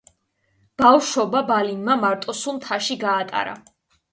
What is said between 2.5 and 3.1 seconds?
მთაში